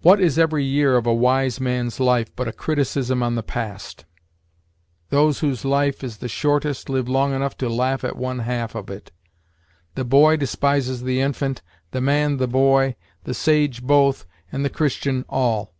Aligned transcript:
"What 0.00 0.22
is 0.22 0.38
every 0.38 0.64
year 0.64 0.96
of 0.96 1.06
a 1.06 1.12
wise 1.12 1.60
man's 1.60 2.00
life 2.00 2.34
but 2.34 2.48
a 2.48 2.50
criticism 2.54 3.22
on 3.22 3.34
the 3.34 3.42
past! 3.42 4.06
Those 5.10 5.40
whose 5.40 5.66
life 5.66 6.02
is 6.02 6.16
the 6.16 6.30
shortest 6.30 6.88
live 6.88 7.10
long 7.10 7.34
enough 7.34 7.54
to 7.58 7.68
laugh 7.68 8.04
at 8.04 8.16
one 8.16 8.38
half 8.38 8.74
of 8.74 8.88
it; 8.88 9.12
the 9.96 10.04
boy 10.06 10.38
despises 10.38 11.02
the 11.02 11.20
infant, 11.20 11.60
the 11.90 12.00
man 12.00 12.38
the 12.38 12.48
boy, 12.48 12.96
the 13.24 13.34
sage 13.34 13.82
both, 13.82 14.24
and 14.50 14.64
the 14.64 14.70
Christian 14.70 15.26
all." 15.28 15.74